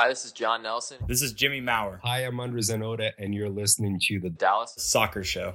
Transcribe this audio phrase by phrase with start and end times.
[0.00, 0.98] Hi, this is John Nelson.
[1.08, 1.98] This is Jimmy Maurer.
[2.04, 5.54] Hi, I'm Andres Zanotta, and you're listening to the Dallas Soccer Show.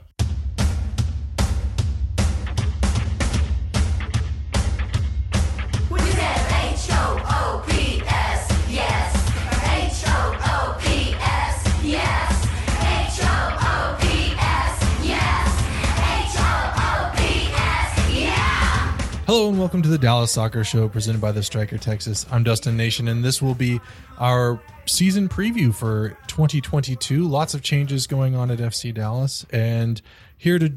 [19.64, 22.26] Welcome to the Dallas Soccer Show presented by the Striker Texas.
[22.30, 23.80] I'm Dustin Nation and this will be
[24.20, 27.26] our season preview for 2022.
[27.26, 30.02] Lots of changes going on at FC Dallas and
[30.38, 30.74] here to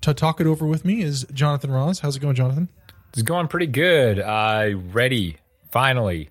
[0.00, 1.98] to talk it over with me is Jonathan Ross.
[1.98, 2.70] How's it going, Jonathan?
[3.12, 4.18] It's going pretty good.
[4.18, 5.36] Uh ready
[5.70, 6.30] finally.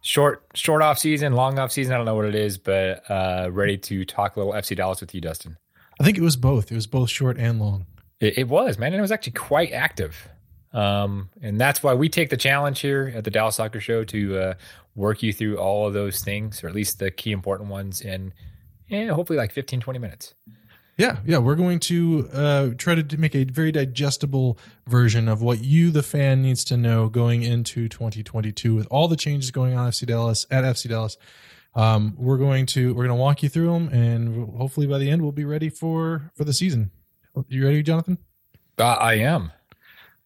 [0.00, 3.50] Short short off season, long off season, I don't know what it is, but uh
[3.52, 5.58] ready to talk a little FC Dallas with you, Dustin.
[6.00, 6.72] I think it was both.
[6.72, 7.84] It was both short and long.
[8.20, 10.30] It, it was, man, and it was actually quite active.
[10.72, 14.38] Um, and that's why we take the challenge here at the Dallas Soccer Show to
[14.38, 14.54] uh,
[14.94, 18.32] work you through all of those things, or at least the key important ones, in
[18.90, 20.34] eh, hopefully like 15, 20 minutes.
[20.98, 25.64] Yeah, yeah, we're going to uh, try to make a very digestible version of what
[25.64, 29.86] you, the fan, needs to know going into 2022 with all the changes going on
[29.86, 31.16] at FC Dallas at FC Dallas.
[31.74, 35.10] Um, we're going to we're going to walk you through them, and hopefully by the
[35.10, 36.90] end we'll be ready for for the season.
[37.48, 38.18] You ready, Jonathan?
[38.78, 39.52] Uh, I am.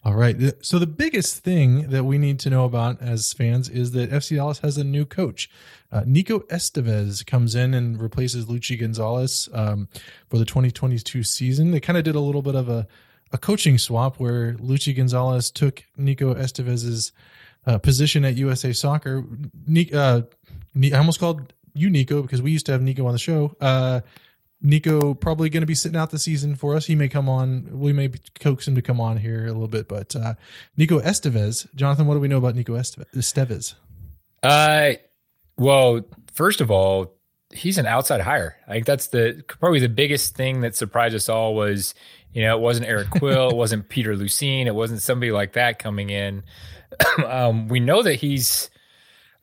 [0.07, 0.37] All right.
[0.65, 4.37] So the biggest thing that we need to know about as fans is that FC
[4.37, 5.51] Dallas has a new coach.
[5.91, 9.89] Uh, Nico Estevez comes in and replaces Luchi Gonzalez um,
[10.29, 11.73] for the 2022 season.
[11.73, 12.87] They kind of did a little bit of a,
[13.33, 17.11] a coaching swap where Luchi Gonzalez took Nico Estevez's
[17.67, 19.25] uh, position at USA Soccer.
[19.93, 20.21] Uh,
[20.85, 23.57] I almost called you Nico because we used to have Nico on the show.
[24.63, 26.87] Nico probably going to be sitting out the season for us.
[26.87, 27.69] He may come on.
[27.79, 29.89] We may coax him to come on here a little bit.
[29.89, 30.35] But uh,
[30.77, 33.75] Nico Estevez, Jonathan, what do we know about Nico Estevez?
[34.43, 34.93] Uh,
[35.59, 37.15] well, first of all,
[37.53, 38.57] he's an outside hire.
[38.67, 41.95] I think that's the probably the biggest thing that surprised us all was
[42.33, 45.79] you know it wasn't Eric Quill, it wasn't Peter Luccin, it wasn't somebody like that
[45.79, 46.43] coming in.
[47.27, 48.71] um, we know that he's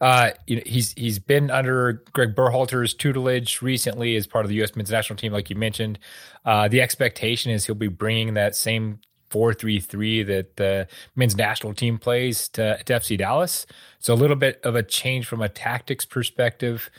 [0.03, 4.56] uh, you know, he's he's been under Greg Berhalter's tutelage recently as part of the
[4.56, 4.75] U.S.
[4.75, 5.97] men's national team, like you mentioned.
[6.44, 9.00] Uh, the expectation is he'll be bringing that same
[9.30, 13.66] four three three that the men's national team plays to, to FC Dallas.
[14.00, 16.91] So a little bit of a change from a tactics perspective,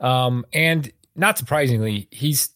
[0.00, 2.50] um, and not surprisingly, he's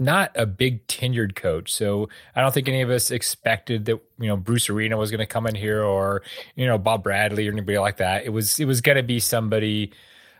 [0.00, 1.72] not a big tenured coach.
[1.72, 5.20] So I don't think any of us expected that, you know, Bruce Arena was going
[5.20, 6.22] to come in here or,
[6.56, 8.24] you know, Bob Bradley or anybody like that.
[8.24, 9.92] It was, it was going to be somebody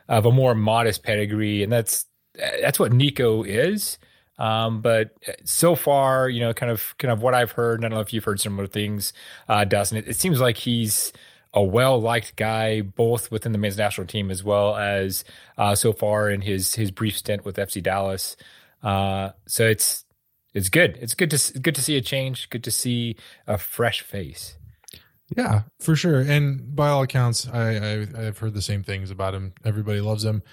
[0.09, 1.63] of a more modest pedigree.
[1.63, 3.97] And that's, that's what Nico is.
[4.39, 7.91] Um, but so far, you know, kind of, kind of what I've heard, I don't
[7.91, 9.13] know if you've heard similar things,
[9.47, 11.13] uh, Dustin, it, it seems like he's,
[11.53, 15.23] a well liked guy, both within the men's national team as well as
[15.57, 18.37] uh, so far in his his brief stint with FC Dallas.
[18.83, 20.05] Uh, so it's
[20.53, 20.97] it's good.
[21.01, 22.49] It's good to good to see a change.
[22.49, 23.15] Good to see
[23.47, 24.57] a fresh face.
[25.35, 26.19] Yeah, for sure.
[26.19, 29.53] And by all accounts, I, I have heard the same things about him.
[29.63, 30.43] Everybody loves him.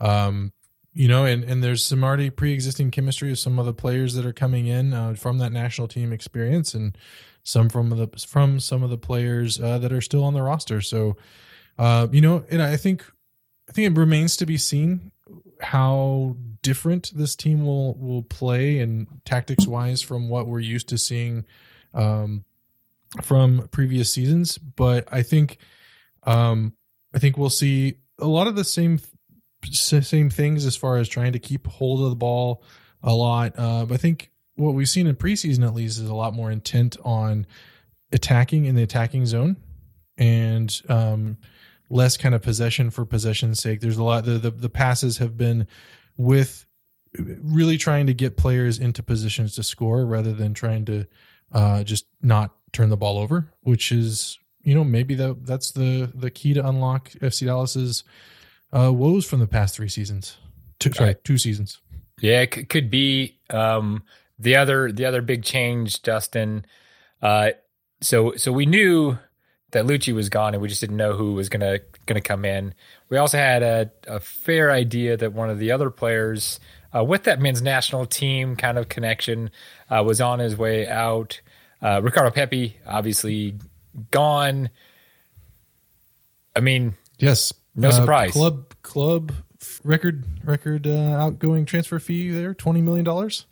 [0.00, 0.52] Um,
[0.92, 4.26] you know, and and there's some already pre-existing chemistry of some of the players that
[4.26, 6.96] are coming in uh, from that national team experience, and
[7.42, 10.80] some from the from some of the players uh, that are still on the roster.
[10.80, 11.16] So,
[11.78, 13.04] uh, you know, and I think
[13.68, 15.12] I think it remains to be seen
[15.60, 20.98] how different this team will will play and tactics wise from what we're used to
[20.98, 21.44] seeing
[21.94, 22.44] um,
[23.22, 24.58] from previous seasons.
[24.58, 25.58] But I think
[26.24, 26.74] um,
[27.14, 29.00] I think we'll see a lot of the same
[29.70, 32.62] same things as far as trying to keep hold of the ball
[33.02, 33.58] a lot.
[33.58, 36.96] Uh, I think what we've seen in preseason at least is a lot more intent
[37.04, 37.46] on
[38.12, 39.56] attacking in the attacking zone
[40.16, 41.38] and um,
[41.90, 43.80] less kind of possession for possession's sake.
[43.80, 45.66] There's a lot the, the the passes have been
[46.16, 46.66] with
[47.16, 51.06] really trying to get players into positions to score rather than trying to
[51.52, 56.10] uh, just not turn the ball over, which is you know maybe that that's the
[56.14, 58.04] the key to unlock FC Dallas's
[58.72, 60.36] uh, woes from the past three seasons.
[60.80, 61.80] Two, sorry, two seasons.
[62.20, 64.02] Yeah, it could be um,
[64.38, 66.64] the other the other big change, Dustin.
[67.22, 67.50] Uh,
[68.00, 69.18] so so we knew
[69.74, 72.74] that Luchi was gone, and we just didn't know who was gonna gonna come in.
[73.08, 76.58] We also had a, a fair idea that one of the other players
[76.94, 79.50] uh, with that men's national team kind of connection
[79.90, 81.40] uh, was on his way out.
[81.82, 83.56] Uh, Ricardo Pepi, obviously
[84.10, 84.70] gone.
[86.56, 88.32] I mean, yes, no surprise.
[88.32, 89.32] Club club
[89.82, 93.44] record record uh, outgoing transfer fee there, twenty million dollars.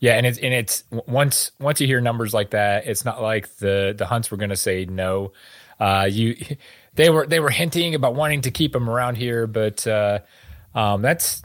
[0.00, 3.56] Yeah, and it's and it's once once you hear numbers like that, it's not like
[3.56, 5.32] the the Hunts were going to say no.
[5.78, 6.36] Uh, you,
[6.94, 10.20] they were they were hinting about wanting to keep him around here, but uh,
[10.74, 11.42] Um, that's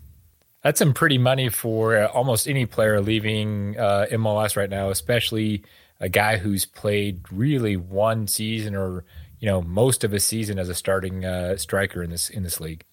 [0.63, 5.63] that's some pretty money for uh, almost any player leaving uh, MLS right now, especially
[6.00, 9.06] a guy who's played really one season or
[9.39, 12.59] you know most of a season as a starting uh, striker in this in this
[12.59, 12.83] league.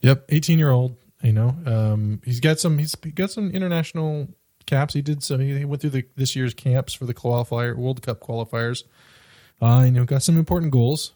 [0.00, 0.96] Yep, eighteen year old.
[1.22, 2.78] You know, um, he's got some.
[2.78, 4.28] He's got some international
[4.66, 4.94] caps.
[4.94, 5.38] He did so.
[5.38, 8.84] He went through the this year's camps for the qualifier World Cup qualifiers.
[9.60, 11.14] Uh, you know, got some important goals.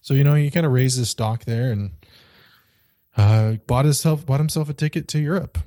[0.00, 1.92] So you know, he kind of raised his stock there and
[3.16, 5.58] uh, bought himself bought himself a ticket to Europe.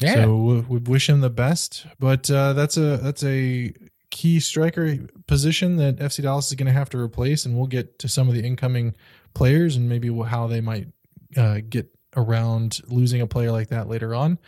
[0.00, 0.24] Yeah.
[0.24, 1.86] So we, we wish him the best.
[1.98, 3.72] But uh, that's a that's a
[4.10, 7.98] key striker position that FC Dallas is going to have to replace, and we'll get
[8.00, 8.94] to some of the incoming
[9.34, 10.88] players and maybe how they might
[11.36, 14.38] uh, get around losing a player like that later on.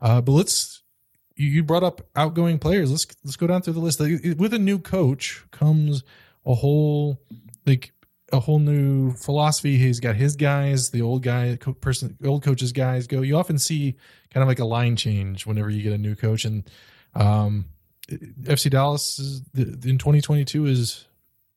[0.00, 0.82] Uh, but let's
[1.34, 2.90] you brought up outgoing players.
[2.90, 4.00] Let's let's go down through the list.
[4.00, 6.02] With a new coach comes
[6.48, 7.20] a whole
[7.66, 7.92] like
[8.32, 9.78] a whole new philosophy.
[9.78, 13.22] He's got his guys, the old guy, person, old coaches guys go.
[13.22, 13.96] You often see
[14.32, 16.68] kind of like a line change whenever you get a new coach, and
[17.14, 17.66] um,
[18.10, 21.06] FC Dallas is, in 2022 is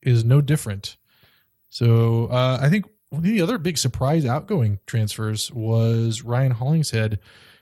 [0.02, 0.96] is no different.
[1.70, 7.18] So uh, I think the other big surprise outgoing transfers was Ryan Hollingshead,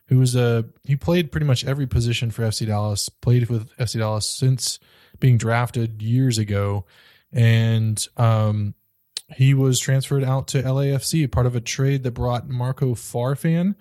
[0.06, 3.98] who was a he played pretty much every position for FC Dallas, played with FC
[3.98, 4.78] Dallas since
[5.18, 6.84] being drafted years ago,
[7.32, 8.74] and um,
[9.36, 13.74] he was transferred out to LAFC, part of a trade that brought Marco Farfan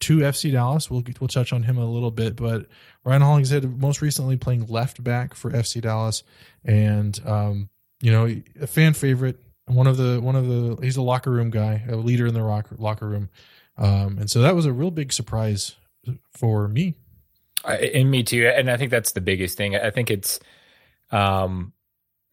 [0.00, 0.90] to FC Dallas.
[0.90, 2.66] We'll we'll touch on him a little bit, but
[3.04, 6.22] Ryan Hollingshead most recently playing left back for FC Dallas,
[6.64, 7.68] and um,
[8.00, 11.50] you know a fan favorite, one of the one of the he's a locker room
[11.50, 13.28] guy, a leader in the rock, locker room,
[13.76, 15.76] um, and so that was a real big surprise
[16.30, 16.94] for me.
[17.64, 19.74] And me too, and I think that's the biggest thing.
[19.74, 20.38] I think it's
[21.10, 21.72] um,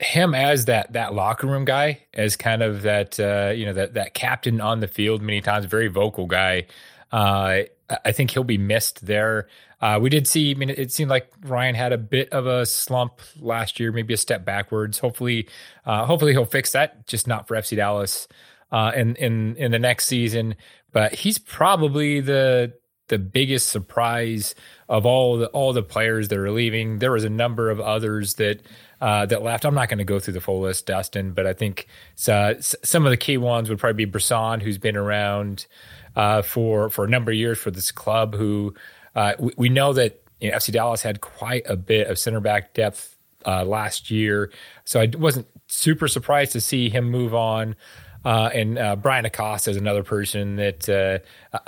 [0.01, 3.93] him as that that locker room guy, as kind of that uh, you know that
[3.93, 6.65] that captain on the field many times, very vocal guy.
[7.11, 7.63] Uh,
[8.05, 9.47] I think he'll be missed there.
[9.81, 10.51] Uh, we did see.
[10.51, 14.13] I mean, it seemed like Ryan had a bit of a slump last year, maybe
[14.13, 14.99] a step backwards.
[14.99, 15.47] Hopefully,
[15.85, 17.07] uh, hopefully he'll fix that.
[17.07, 18.27] Just not for FC Dallas
[18.71, 20.55] uh, in in in the next season.
[20.91, 22.73] But he's probably the
[23.11, 24.55] the biggest surprise
[24.89, 26.97] of all the all the players that are leaving.
[26.97, 28.61] There was a number of others that
[29.01, 29.65] uh, that left.
[29.65, 31.87] I'm not going to go through the full list, Dustin, but I think
[32.27, 35.67] uh, some of the key ones would probably be Bressan, who's been around
[36.15, 38.33] uh, for for a number of years for this club.
[38.33, 38.73] Who
[39.13, 42.39] uh, we, we, know that you know, FC Dallas had quite a bit of center
[42.39, 44.51] back depth uh, last year,
[44.85, 47.75] so I wasn't super surprised to see him move on.
[48.23, 51.19] Uh, and uh, Bryan Acosta is another person that uh,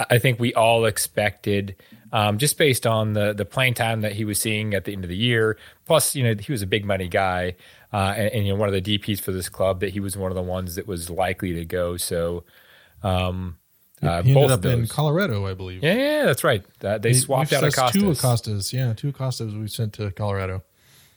[0.09, 1.75] I think we all expected,
[2.11, 5.03] um, just based on the the playing time that he was seeing at the end
[5.03, 5.57] of the year.
[5.85, 7.55] Plus, you know, he was a big money guy,
[7.91, 9.79] uh, and, and, you know, one of the DPS for this club.
[9.79, 11.97] That he was one of the ones that was likely to go.
[11.97, 12.43] So,
[13.01, 13.57] um,
[14.03, 15.83] uh, he ended up in Colorado, I believe.
[15.83, 16.63] Yeah, yeah that's right.
[16.83, 17.99] Uh, they swapped out Acosta.
[17.99, 20.61] Two Acostas, yeah, two Acostas we sent to Colorado.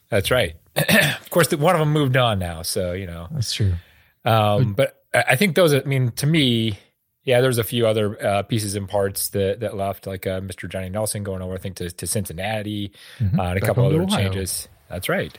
[0.09, 0.55] That's right.
[0.77, 3.75] of course, the, one of them moved on now, so you know that's true.
[4.25, 5.75] Um, but I think those.
[5.75, 6.79] I mean, to me,
[7.25, 10.69] yeah, there's a few other uh, pieces and parts that that left, like uh, Mr.
[10.69, 13.39] Johnny Nelson going over, I think, to, to Cincinnati, mm-hmm.
[13.39, 14.17] uh, and a Back couple other Ohio.
[14.17, 14.69] changes.
[14.89, 15.37] That's right.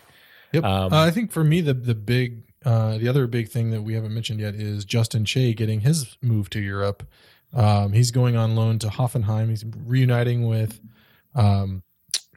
[0.51, 0.63] Yep.
[0.63, 3.83] Um, uh, I think for me, the the big, uh, the other big thing that
[3.83, 7.07] we haven't mentioned yet is Justin Che getting his move to Europe.
[7.53, 9.49] Um, he's going on loan to Hoffenheim.
[9.49, 10.81] He's reuniting with
[11.35, 11.83] um,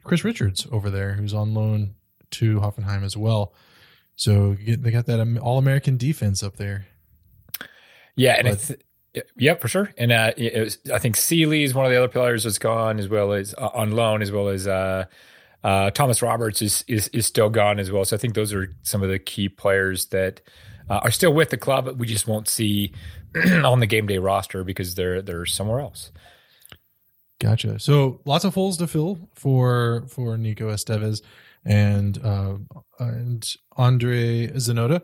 [0.03, 1.95] Chris Richards over there, who's on loan
[2.31, 3.53] to Hoffenheim as well.
[4.15, 6.87] So they got that All American defense up there.
[8.15, 8.69] Yeah, and but,
[9.13, 9.91] it's yeah for sure.
[9.97, 13.07] And uh, was, I think Sealy is one of the other players that's gone as
[13.07, 15.05] well as uh, on loan, as well as uh,
[15.63, 18.05] uh, Thomas Roberts is, is is still gone as well.
[18.05, 20.41] So I think those are some of the key players that
[20.89, 22.91] uh, are still with the club, but we just won't see
[23.63, 26.11] on the game day roster because they're they're somewhere else.
[27.39, 27.79] Gotcha.
[27.79, 31.21] So lots of holes to fill for for Nico Estevez
[31.65, 32.57] and uh,
[32.99, 35.01] and Andre Zanotta.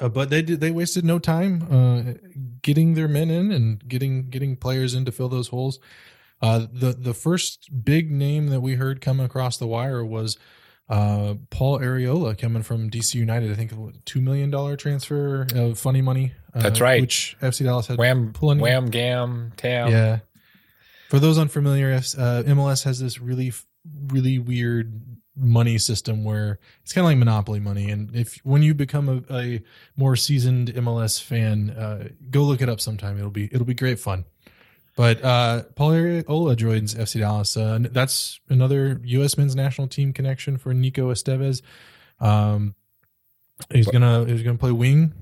[0.00, 2.12] Uh, but they did they wasted no time uh,
[2.62, 5.78] getting their men in and getting getting players in to fill those holes.
[6.40, 10.38] Uh, the the first big name that we heard come across the wire was
[10.88, 13.50] uh, Paul Arriola coming from DC United.
[13.50, 13.72] I think
[14.04, 16.32] two million dollar transfer of funny money.
[16.54, 17.00] Uh, That's right.
[17.00, 18.62] Which FC Dallas had wham plenty.
[18.62, 19.90] wham gam tam.
[19.90, 20.18] Yeah.
[21.10, 23.52] For those unfamiliar, uh, MLS has this really
[24.08, 28.74] really weird money system where it's kind of like monopoly money and if when you
[28.74, 29.62] become a, a
[29.96, 33.98] more seasoned mls fan uh, go look it up sometime it'll be it'll be great
[34.00, 34.24] fun
[34.98, 37.56] but uh, Paul Arriola joins FC Dallas.
[37.56, 39.38] Uh, that's another U.S.
[39.38, 41.62] men's national team connection for Nico Estevez.
[42.18, 42.74] Um,
[43.70, 45.14] he's gonna he's gonna play wing.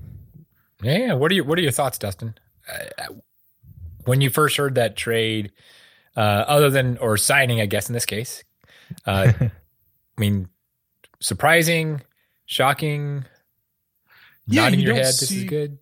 [0.81, 1.13] Yeah.
[1.13, 2.33] What are your What are your thoughts, Dustin?
[2.67, 3.13] Uh,
[4.05, 5.51] when you first heard that trade,
[6.15, 8.43] uh, other than or signing, I guess in this case,
[9.05, 9.31] uh,
[10.17, 10.47] I mean,
[11.19, 12.01] surprising,
[12.45, 13.25] shocking,
[14.47, 14.95] Yeah, nodding you your.
[14.95, 15.77] This see- is good.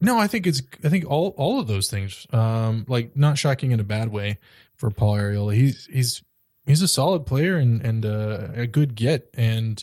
[0.00, 2.26] No, I think it's I think all all of those things.
[2.32, 4.38] Um, like not shocking in a bad way
[4.74, 5.54] for Paul Arriola.
[5.54, 6.22] He's he's
[6.66, 9.30] he's a solid player and and uh, a good get.
[9.34, 9.82] And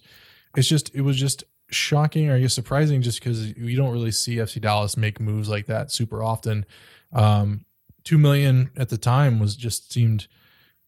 [0.55, 4.11] it's just it was just shocking or I guess surprising just because you don't really
[4.11, 6.65] see FC Dallas make moves like that super often.
[7.13, 7.65] Um,
[8.03, 10.27] two million at the time was just seemed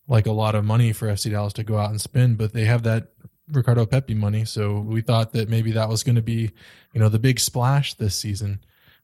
[0.08, 2.66] like a lot of money for FC Dallas to go out and spend, but they
[2.66, 3.10] have that
[3.52, 6.52] Ricardo Pepi money, so we thought that maybe that was going to be,
[6.94, 8.60] you know, the big splash this season.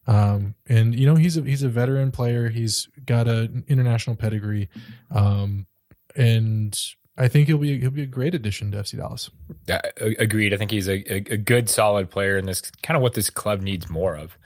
[0.08, 2.50] Um, and you know he's a he's a veteran player.
[2.50, 4.70] He's got an international pedigree,
[5.12, 5.68] um,
[6.16, 6.78] and
[7.16, 9.30] I think he'll be he'll be a great addition to FC Dallas.
[9.68, 10.54] Yeah, agreed.
[10.54, 13.30] I think he's a, a, a good, solid player, and this kind of what this
[13.30, 14.38] club needs more of.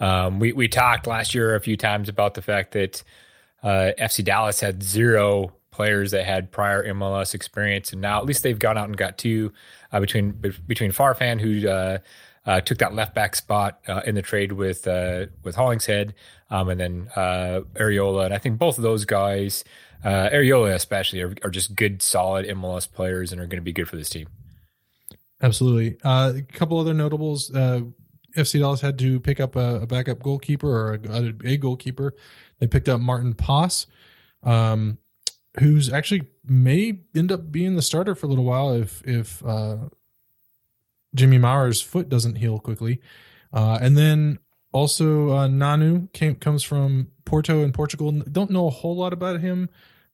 [0.00, 3.04] Um, we we talked last year a few times about the fact that
[3.62, 8.42] uh, FC Dallas had zero players that had prior MLS experience, and now at least
[8.42, 9.52] they've gone out and got two
[9.92, 11.98] uh, between between Farfan, who uh,
[12.46, 16.14] uh, took that left back spot uh, in the trade with uh, with Hollingshead,
[16.50, 19.64] um, and then uh, Arriola, and I think both of those guys,
[20.04, 23.88] Arriola especially, are, are just good, solid MLS players, and are going to be good
[23.88, 24.28] for this team.
[25.42, 25.98] Absolutely.
[26.04, 27.50] A couple other notables.
[27.50, 32.14] FC Dallas had to pick up a, a backup goalkeeper or a, a goalkeeper.
[32.58, 33.86] They picked up Maarten Paes,
[34.42, 34.98] um,
[35.58, 39.76] who's actually may end up being the starter for a little while if if uh,
[41.14, 43.00] Jimmy Maurer's foot doesn't heal quickly.
[43.52, 44.38] Uh, and then
[44.72, 48.10] also uh, Nanu came comes from Porto in Portugal.
[48.10, 49.68] Don't know a whole lot about him.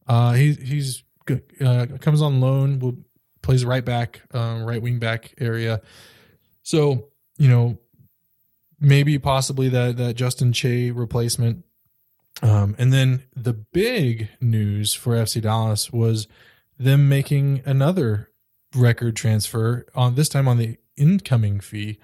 [0.06, 1.02] Uh, he he's
[1.64, 2.78] uh, comes on loan.
[2.78, 2.98] Will
[3.42, 5.80] plays right back, um, right wing back area.
[6.62, 7.78] So you know,
[8.78, 11.64] maybe possibly that that Justin Che replacement.
[12.42, 16.26] Um, and then the big news for FC Dallas was
[16.78, 18.30] them making another
[18.74, 21.98] record transfer on this time on the incoming fee.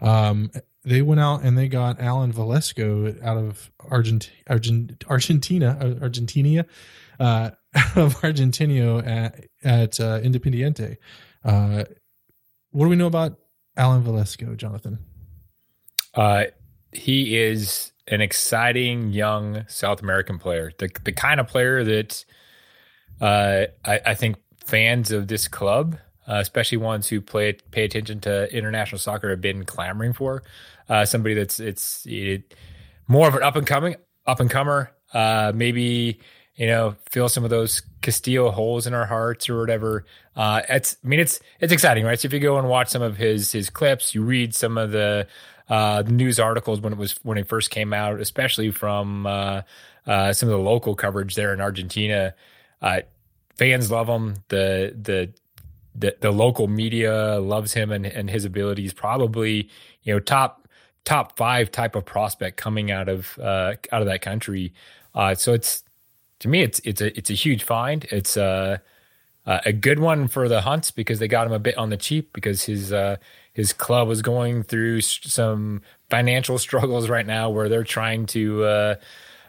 [0.00, 0.50] Um,
[0.84, 6.66] they went out and they got Alan Velasco out of Argent, Argent, Argentina, Argentina,
[7.20, 7.50] uh,
[7.96, 10.96] of Argentino at, at uh, Independiente.
[11.44, 11.84] Uh,
[12.70, 13.38] what do we know about
[13.76, 14.98] Alan Velasco, Jonathan?
[16.14, 16.44] Uh,
[16.92, 22.24] he is an exciting young South American player, the the kind of player that
[23.22, 25.96] uh, I, I think fans of this club,
[26.28, 30.42] uh, especially ones who play pay attention to international soccer, have been clamoring for.
[30.90, 32.54] Uh, somebody that's it's it,
[33.08, 34.90] more of an up and coming up and comer.
[35.14, 36.20] Uh, maybe
[36.56, 40.04] you know fill some of those Castillo holes in our hearts or whatever.
[40.36, 42.20] Uh, it's I mean it's it's exciting, right?
[42.20, 44.90] So if you go and watch some of his his clips, you read some of
[44.90, 45.26] the
[45.72, 49.62] uh, news articles when it was when it first came out, especially from uh,
[50.06, 52.34] uh, some of the local coverage there in Argentina.
[52.82, 53.00] Uh,
[53.56, 54.34] fans love him.
[54.48, 55.32] The the
[55.94, 58.92] the, the local media loves him and, and his abilities.
[58.92, 59.70] Probably
[60.02, 60.68] you know top
[61.06, 64.74] top five type of prospect coming out of uh, out of that country.
[65.14, 65.84] Uh, so it's
[66.40, 68.04] to me it's it's a it's a huge find.
[68.10, 68.82] It's a
[69.46, 72.34] a good one for the Hunts because they got him a bit on the cheap
[72.34, 72.92] because his
[73.52, 78.94] his club was going through some financial struggles right now where they're trying to uh,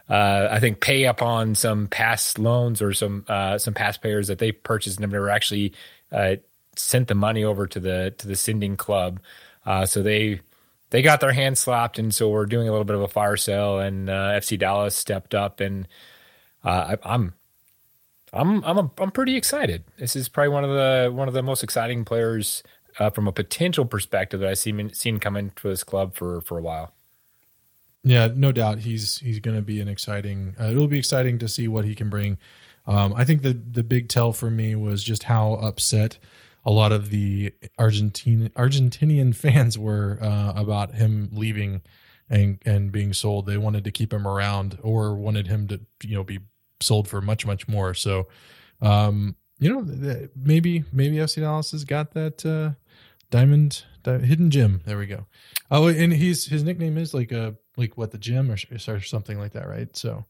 [0.09, 4.27] uh, I think pay up on some past loans or some uh, some past payers
[4.27, 5.73] that they purchased and have never actually
[6.11, 6.35] uh,
[6.75, 9.21] sent the money over to the to the sending club.
[9.65, 10.41] Uh, so they
[10.89, 13.37] they got their hands slapped, and so we're doing a little bit of a fire
[13.37, 13.79] sale.
[13.79, 15.87] And uh, FC Dallas stepped up, and
[16.65, 17.33] I, I'm
[18.33, 19.85] I'm I'm a, I'm pretty excited.
[19.97, 22.61] This is probably one of the one of the most exciting players
[22.99, 26.57] uh, from a potential perspective that I've seen seen come into this club for for
[26.57, 26.93] a while.
[28.03, 30.55] Yeah, no doubt he's he's going to be an exciting.
[30.59, 32.37] Uh, it'll be exciting to see what he can bring.
[32.85, 36.17] Um, I think the the big tell for me was just how upset
[36.65, 41.81] a lot of the Argentine Argentinian fans were uh, about him leaving
[42.29, 43.45] and and being sold.
[43.45, 46.39] They wanted to keep him around or wanted him to you know be
[46.81, 47.93] sold for much much more.
[47.93, 48.27] So,
[48.81, 52.71] um, you know, maybe maybe FC Dallas has got that uh,
[53.33, 54.81] diamond di- hidden gem.
[54.85, 55.25] There we go.
[55.71, 59.39] Oh, and he's his nickname is like a like what the gym or, or something
[59.39, 59.95] like that, right?
[59.97, 60.25] So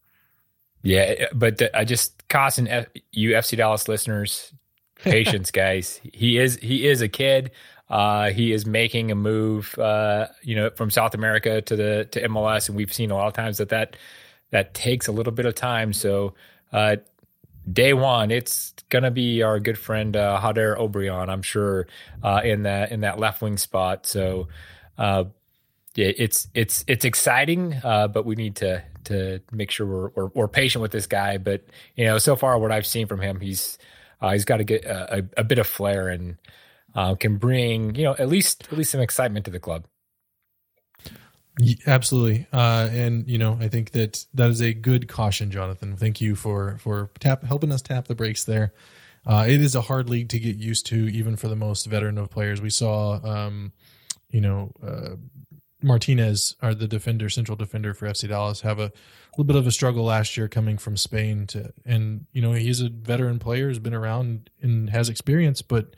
[0.84, 4.54] Yeah, but the, I just caution F, you FC Dallas listeners,
[4.96, 6.00] patience, guys.
[6.14, 7.52] He is he is a kid.
[7.90, 12.22] Uh, he is making a move, uh, you know, from South America to the to
[12.30, 13.98] MLS, and we've seen a lot of times that that
[14.52, 15.92] that takes a little bit of time.
[15.92, 16.36] So,
[16.72, 16.96] uh,
[17.72, 21.88] day one, it's gonna be our good friend uh, Jader Obrian, I'm sure,
[22.22, 24.06] uh, in that in that left wing spot.
[24.06, 24.48] So,
[24.98, 25.26] uh,
[25.96, 30.32] yeah, it's it's it's exciting, uh, but we need to to make sure we're, we're,
[30.34, 31.38] we're patient with this guy.
[31.38, 31.64] But
[31.96, 33.78] you know, so far what I've seen from him, he's
[34.22, 36.38] uh, he's got to get a, a, a, bit of flair and
[36.96, 39.86] uh, can bring you know at least at least some excitement to the club.
[41.86, 45.96] Absolutely, uh, and you know I think that that is a good caution, Jonathan.
[45.96, 48.74] Thank you for for tap helping us tap the brakes there.
[49.26, 52.18] Uh, it is a hard league to get used to, even for the most veteran
[52.18, 52.60] of players.
[52.60, 53.72] We saw, um,
[54.30, 55.16] you know, uh,
[55.82, 58.92] Martinez, are the defender, central defender for FC Dallas, have a
[59.32, 62.82] little bit of a struggle last year coming from Spain to, and you know, he's
[62.82, 65.96] a veteran player, has been around and has experience, but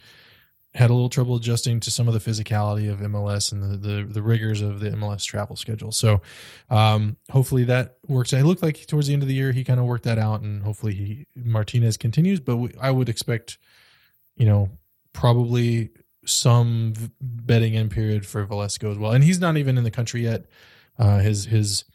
[0.75, 4.03] had a little trouble adjusting to some of the physicality of MLS and the the,
[4.03, 5.91] the rigors of the MLS travel schedule.
[5.91, 6.21] So,
[6.69, 8.33] um, hopefully that works.
[8.33, 10.41] It looked like towards the end of the year he kind of worked that out,
[10.41, 12.41] and hopefully he Martinez continues.
[12.41, 13.57] But we, I would expect,
[14.35, 14.69] you know,
[15.13, 15.91] probably
[16.25, 19.11] some betting in period for Velasco as well.
[19.11, 20.45] And he's not even in the country yet.
[20.99, 21.85] Uh, his his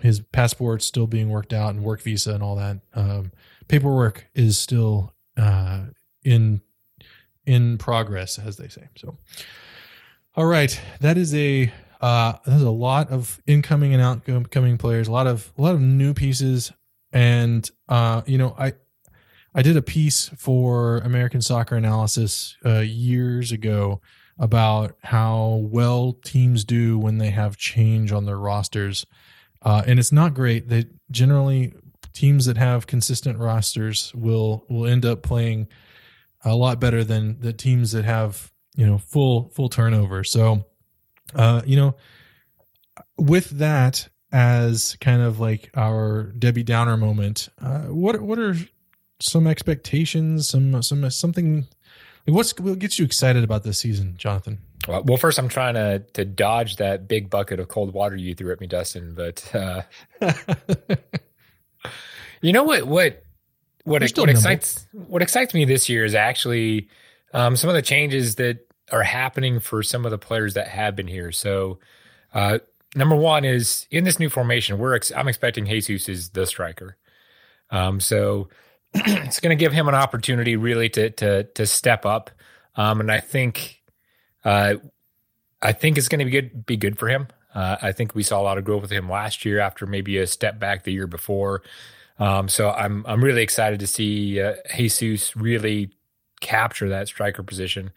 [0.00, 2.80] his passport's still being worked out and work visa and all that.
[2.94, 3.32] Um,
[3.66, 5.84] paperwork is still uh,
[6.22, 6.60] in
[7.46, 8.88] in progress, as they say.
[8.96, 9.18] So,
[10.34, 15.12] all right, that is a uh, there's a lot of incoming and outgoing players, a
[15.12, 16.72] lot of a lot of new pieces,
[17.12, 18.72] and uh, you know, I
[19.54, 24.00] I did a piece for American Soccer Analysis uh, years ago
[24.38, 29.06] about how well teams do when they have change on their rosters,
[29.62, 30.68] uh, and it's not great.
[30.68, 31.74] They generally
[32.12, 35.68] teams that have consistent rosters will will end up playing
[36.44, 40.24] a lot better than the teams that have you know full full turnover.
[40.24, 40.66] So,
[41.34, 41.94] uh, you know,
[43.18, 48.56] with that as kind of like our Debbie Downer moment, uh, what what are
[49.20, 51.66] some expectations, some some something?
[52.26, 54.58] What's what gets you excited about this season, Jonathan?
[54.88, 58.52] Well, first, I'm trying to to dodge that big bucket of cold water you threw
[58.52, 59.14] at me, Dustin.
[59.14, 59.82] But uh,
[62.40, 62.86] you know what?
[62.86, 63.24] What
[63.84, 66.88] what, what excites what excites me this year is actually
[67.32, 70.96] um, some of the changes that are happening for some of the players that have
[70.96, 71.32] been here.
[71.32, 71.78] So,
[72.34, 72.58] uh,
[72.94, 76.96] number one is in this new formation, we're ex- I'm expecting Jesus is the striker.
[77.70, 78.48] Um, so
[78.94, 82.30] it's going to give him an opportunity really to to to step up,
[82.76, 83.80] um, and I think
[84.44, 84.74] uh,
[85.62, 87.28] I think it's going to be good be good for him.
[87.54, 90.18] Uh, I think we saw a lot of growth with him last year after maybe
[90.18, 91.62] a step back the year before.
[92.20, 95.90] Um, so I'm I'm really excited to see uh, Jesus really
[96.40, 97.90] capture that striker position.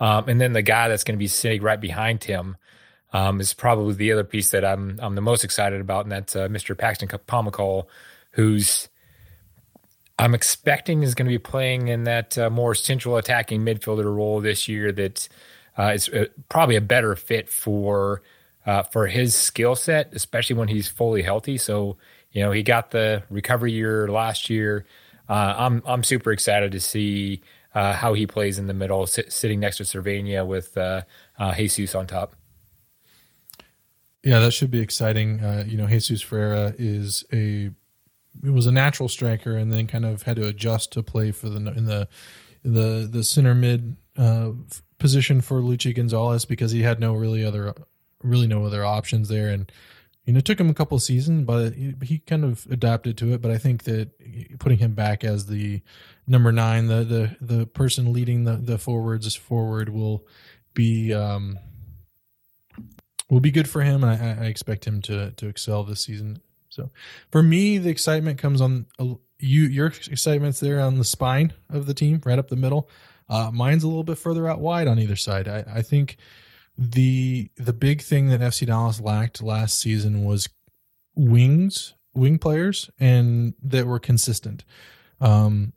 [0.00, 2.56] Um, and then the guy that's going to be sitting right behind him
[3.12, 6.34] um, is probably the other piece that I'm I'm the most excited about, and that's
[6.34, 6.76] uh, Mr.
[6.76, 7.86] Paxton Pomykal,
[8.32, 8.88] who's
[10.18, 14.40] I'm expecting is going to be playing in that uh, more central attacking midfielder role
[14.40, 14.92] this year.
[14.92, 15.28] That
[15.78, 18.22] uh, is uh, probably a better fit for
[18.66, 21.56] uh, for his skill set, especially when he's fully healthy.
[21.56, 21.96] So
[22.38, 24.84] you know, he got the recovery year last year.
[25.28, 27.42] Uh, I'm I'm super excited to see
[27.74, 31.02] uh, how he plays in the middle, sit, sitting next to Servania with uh,
[31.36, 32.36] uh, Jesus on top.
[34.22, 35.40] Yeah, that should be exciting.
[35.40, 37.70] Uh, you know, Jesus Ferreira is a
[38.44, 41.48] it was a natural striker, and then kind of had to adjust to play for
[41.48, 42.06] the in the
[42.62, 44.50] the the center mid uh,
[45.00, 47.74] position for Luchi Gonzalez because he had no really other
[48.22, 49.72] really no other options there, and
[50.36, 53.40] it took him a couple seasons, but he, he, kind of adapted to it.
[53.40, 54.10] But I think that
[54.58, 55.80] putting him back as the
[56.26, 60.26] number nine, the the the person leading the the forwards forward will
[60.74, 61.58] be um,
[63.30, 66.42] will be good for him, and I, I expect him to to excel this season.
[66.68, 66.90] So,
[67.30, 69.62] for me, the excitement comes on uh, you.
[69.62, 72.90] Your excitement's there on the spine of the team, right up the middle.
[73.28, 75.48] Uh, mine's a little bit further out wide on either side.
[75.48, 76.16] I, I think
[76.78, 80.48] the the big thing that FC Dallas lacked last season was
[81.16, 84.64] wings, wing players, and that were consistent
[85.20, 85.72] um,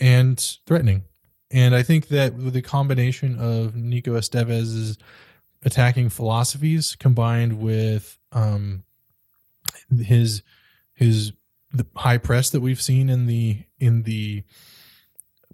[0.00, 1.04] and threatening.
[1.52, 4.98] And I think that with the combination of Nico Estevez's
[5.64, 8.82] attacking philosophies combined with um,
[9.96, 10.42] his
[10.94, 11.32] his
[11.70, 14.42] the high press that we've seen in the in the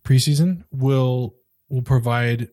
[0.03, 1.35] preseason will
[1.69, 2.49] will provide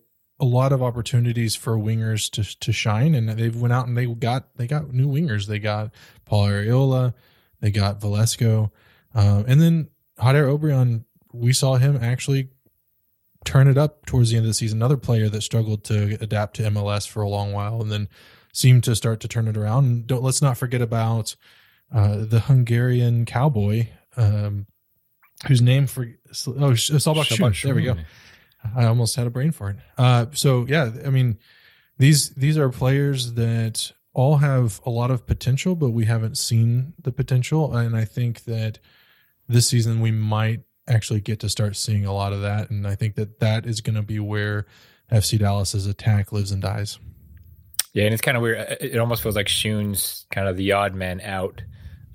[0.45, 4.05] a lot of opportunities for wingers to to shine, and they went out and they
[4.05, 5.47] got they got new wingers.
[5.47, 5.91] They got
[6.25, 7.13] Paul Arriola,
[7.62, 8.71] they got Velasco,
[9.13, 11.05] uh, and then Jader Obrian.
[11.34, 12.49] We saw him actually
[13.43, 14.77] turn it up towards the end of the season.
[14.77, 18.08] Another player that struggled to adapt to MLS for a long while, and then
[18.53, 19.86] seemed to start to turn it around.
[19.86, 21.36] And don't let's not forget about
[21.93, 24.67] uh, the Hungarian cowboy, um,
[25.47, 27.97] whose name for oh Szabad There we go.
[28.75, 29.78] I almost had a brain fart.
[29.97, 31.38] Uh, so yeah, I mean,
[31.97, 36.93] these these are players that all have a lot of potential, but we haven't seen
[37.01, 37.75] the potential.
[37.75, 38.80] And I think that
[39.47, 42.69] this season we might actually get to start seeing a lot of that.
[42.69, 44.65] And I think that that is going to be where
[45.12, 46.99] FC Dallas's attack lives and dies.
[47.93, 48.78] Yeah, and it's kind of weird.
[48.82, 51.62] It almost feels like Schön's kind of the odd man out.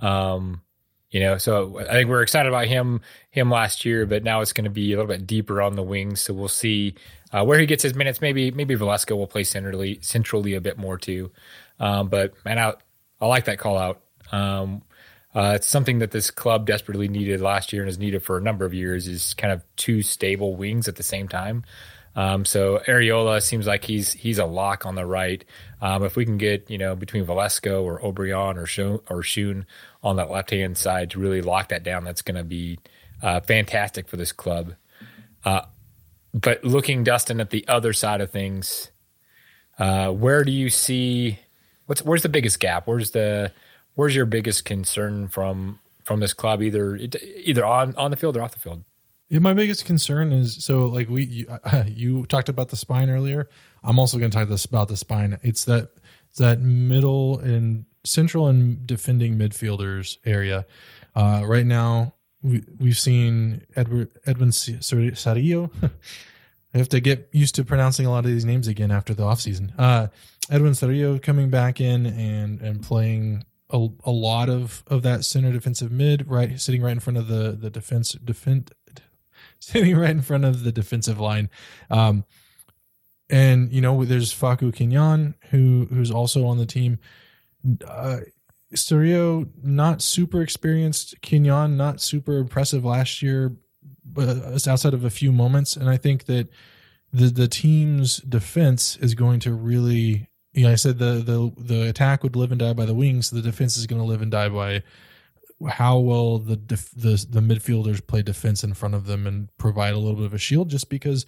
[0.01, 0.63] Um,
[1.11, 4.53] you know, so I think we're excited about him him last year, but now it's
[4.53, 6.20] going to be a little bit deeper on the wings.
[6.20, 6.94] So we'll see
[7.33, 8.20] uh, where he gets his minutes.
[8.20, 11.33] Maybe maybe Velasco will play centrally centrally a bit more too.
[11.81, 12.75] Um, but man, I,
[13.20, 14.03] I like that call out.
[14.31, 14.83] Um,
[15.35, 18.40] uh, it's something that this club desperately needed last year and has needed for a
[18.40, 19.09] number of years.
[19.09, 21.64] Is kind of two stable wings at the same time.
[22.16, 25.44] Um, so Arriola seems like he's he's a lock on the right.
[25.81, 29.64] Um, if we can get you know between Velasco or Obrian or Schön, or Schön
[30.03, 32.79] on that left hand side to really lock that down, that's going to be
[33.23, 34.75] uh, fantastic for this club.
[35.44, 35.62] Uh,
[36.35, 38.90] but looking Dustin at the other side of things,
[39.79, 41.38] uh, where do you see
[41.87, 42.87] what's where's the biggest gap?
[42.87, 43.53] Where's the
[43.94, 48.42] where's your biggest concern from from this club, either either on on the field or
[48.42, 48.83] off the field?
[49.31, 53.09] Yeah, my biggest concern is so like we you, uh, you talked about the spine
[53.09, 53.49] earlier.
[53.83, 55.38] I'm also going to talk this about the spine.
[55.43, 55.90] It's that
[56.37, 60.66] that middle and central and defending midfielders area.
[61.14, 65.71] Uh, right now, we we've seen Edward Edwin Cerrillo.
[66.75, 69.23] I have to get used to pronouncing a lot of these names again after the
[69.23, 69.73] offseason.
[69.79, 70.09] Uh,
[70.51, 75.53] Edwin Cerrillo coming back in and and playing a, a lot of, of that center
[75.53, 78.73] defensive mid, right, sitting right in front of the the defense defend
[79.70, 81.51] sitting right in front of the defensive line.
[81.90, 82.25] Um,
[83.29, 86.99] and you know, there's Faku Quignon who who's also on the team.
[87.87, 88.20] Uh,
[88.75, 91.20] Cerrillo, not super experienced.
[91.23, 93.57] Quignon, not super impressive last year,
[94.05, 95.77] but outside of a few moments.
[95.77, 96.49] And I think that
[97.12, 100.29] the the team's defense is going to really.
[100.53, 103.29] You know, I said the the the attack would live and die by the wings.
[103.29, 104.83] So the defense is going to live and die by
[105.68, 109.94] how well the, def- the the midfielders play defense in front of them and provide
[109.94, 110.70] a little bit of a shield.
[110.70, 111.27] Just because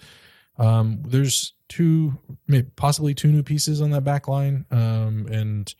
[0.58, 5.74] um, there's two, maybe possibly two new pieces on that back line, um, and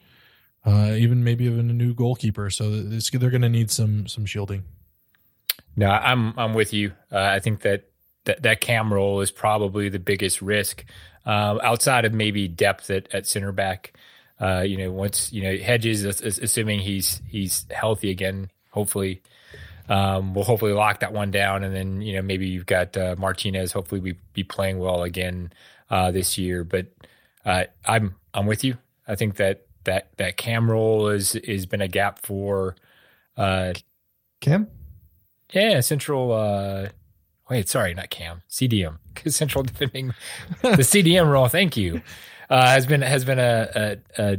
[0.64, 2.50] uh, even maybe even a new goalkeeper.
[2.50, 4.64] So they're going to need some some shielding.
[5.76, 6.92] No, I'm I'm with you.
[7.10, 7.90] Uh, I think that,
[8.24, 10.84] that that cam role is probably the biggest risk
[11.24, 13.94] uh, outside of maybe depth at, at center back.
[14.42, 19.22] Uh, you know, once you know Hedges, assuming he's he's healthy again, hopefully,
[19.88, 23.14] um, we'll hopefully lock that one down, and then you know maybe you've got uh,
[23.16, 23.70] Martinez.
[23.70, 25.52] Hopefully, we be playing well again
[25.90, 26.64] uh, this year.
[26.64, 26.88] But
[27.44, 28.78] uh, I'm I'm with you.
[29.06, 32.74] I think that that that cam role is has been a gap for
[33.36, 33.74] uh,
[34.40, 34.66] Cam.
[35.52, 36.32] Yeah, central.
[36.32, 36.88] Uh,
[37.48, 38.42] wait, sorry, not Cam.
[38.50, 38.98] CDM.
[39.14, 40.14] Because Central defending
[40.62, 41.46] the CDM role.
[41.46, 42.02] Thank you
[42.50, 44.38] uh, has been has been a, a, a,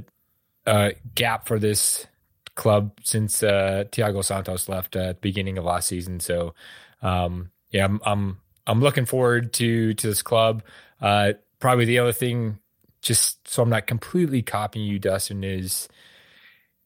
[0.65, 2.07] a, gap for this
[2.55, 6.19] club since uh, Thiago Santos left at the beginning of last season.
[6.19, 6.53] So,
[7.01, 8.37] um, yeah, I'm, I'm
[8.67, 10.63] I'm looking forward to to this club.
[11.01, 12.59] Uh, probably the other thing,
[13.01, 15.87] just so I'm not completely copying you, Dustin, is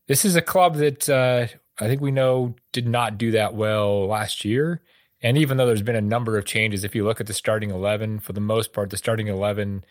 [0.07, 1.47] this is a club that uh,
[1.79, 4.81] I think we know did not do that well last year.
[5.21, 7.71] And even though there's been a number of changes, if you look at the starting
[7.71, 9.83] 11, for the most part, the starting 11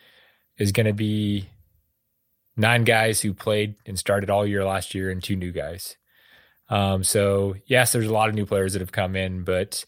[0.58, 1.48] is going to be
[2.56, 5.96] nine guys who played and started all year last year and two new guys.
[6.68, 9.84] Um, so yes, there's a lot of new players that have come in, but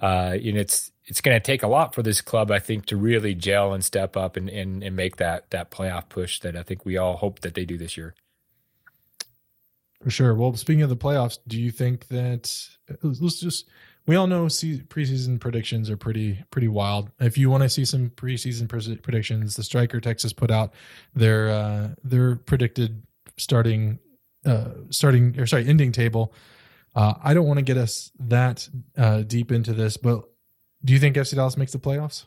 [0.00, 2.84] uh, you know it's it's going to take a lot for this club, I think,
[2.86, 6.56] to really gel and step up and, and and make that that playoff push that
[6.56, 8.14] I think we all hope that they do this year.
[10.02, 10.34] For sure.
[10.34, 12.68] Well, speaking of the playoffs, do you think that
[13.02, 13.68] let's just
[14.08, 17.10] we all know preseason predictions are pretty pretty wild.
[17.20, 18.66] If you want to see some preseason
[19.02, 20.72] predictions, the Striker Texas put out
[21.14, 23.02] their uh, their predicted
[23.36, 23.98] starting
[24.46, 26.32] uh, starting or sorry ending table.
[26.96, 28.66] Uh, I don't want to get us that
[28.96, 30.24] uh, deep into this, but
[30.82, 32.24] do you think FC Dallas makes the playoffs?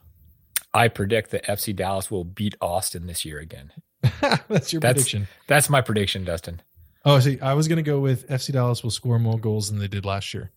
[0.73, 3.71] I predict that FC Dallas will beat Austin this year again.
[4.47, 5.27] that's your that's, prediction.
[5.47, 6.61] That's my prediction, Dustin.
[7.03, 9.79] Oh, see, I was going to go with FC Dallas will score more goals than
[9.79, 10.51] they did last year.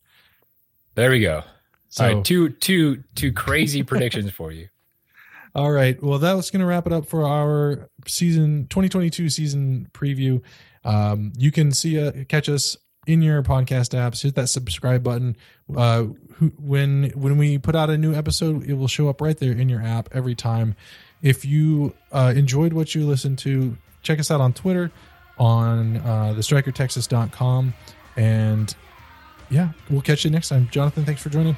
[0.95, 1.43] There we go.
[1.89, 4.69] So, All right, two two two crazy predictions for you.
[5.55, 6.01] All right.
[6.03, 10.43] Well, that's going to wrap it up for our season 2022 season preview.
[10.85, 12.77] Um, you can see uh, catch us
[13.07, 14.23] in your podcast apps.
[14.23, 15.37] Hit that subscribe button.
[15.75, 19.39] Uh, who, when when we put out a new episode, it will show up right
[19.39, 20.75] there in your app every time.
[21.23, 24.91] If you uh, enjoyed what you listened to, check us out on Twitter,
[25.39, 27.75] on uh, thestrikertexas.com,
[28.17, 28.75] and
[29.51, 30.69] yeah, we'll catch you next time.
[30.71, 31.57] Jonathan, thanks for joining.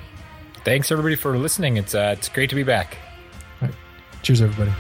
[0.65, 1.77] Thanks everybody for listening.
[1.77, 2.99] It's uh, it's great to be back.
[3.63, 3.77] All right.
[4.23, 4.73] Cheers, everybody.